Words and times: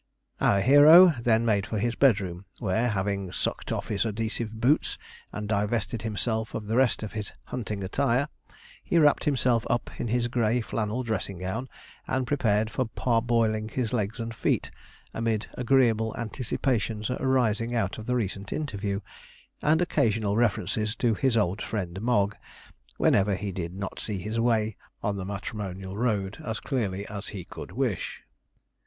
Our 0.39 0.61
hero 0.61 1.13
then 1.21 1.45
made 1.45 1.67
for 1.67 1.77
his 1.77 1.93
bedroom, 1.93 2.45
where, 2.57 2.89
having 2.89 3.31
sucked 3.31 3.71
off 3.71 3.89
his 3.89 4.03
adhesive 4.03 4.49
boots, 4.59 4.97
and 5.31 5.47
divested 5.47 6.01
himself 6.01 6.55
of 6.55 6.65
the 6.65 6.75
rest 6.75 7.03
of 7.03 7.11
his 7.11 7.33
hunting 7.43 7.83
attire, 7.83 8.27
he 8.83 8.97
wrapped 8.97 9.25
himself 9.25 9.63
up 9.69 9.91
in 9.99 10.07
his 10.07 10.27
grey 10.27 10.59
flannel 10.59 11.03
dressing 11.03 11.37
gown, 11.37 11.69
and 12.07 12.25
prepared 12.25 12.71
for 12.71 12.85
parboiling 12.85 13.69
his 13.69 13.93
legs 13.93 14.19
and 14.19 14.33
feet, 14.33 14.71
amid 15.13 15.45
agreeable 15.53 16.15
anticipations 16.17 17.11
arising 17.11 17.75
out 17.75 17.99
of 17.99 18.07
the 18.07 18.15
recent 18.15 18.51
interview, 18.51 19.01
and 19.61 19.83
occasional 19.83 20.35
references 20.35 20.95
to 20.95 21.13
his 21.13 21.37
old 21.37 21.61
friend 21.61 22.01
Mogg, 22.01 22.35
whenever 22.97 23.35
he 23.35 23.51
did 23.51 23.75
not 23.75 23.99
see 23.99 24.17
his 24.17 24.39
way 24.39 24.77
on 25.03 25.17
the 25.17 25.25
matrimonial 25.25 25.95
road 25.95 26.39
as 26.43 26.59
clearly 26.59 27.07
as 27.07 27.27
he 27.27 27.45
could 27.45 27.71
wish. 27.71 28.23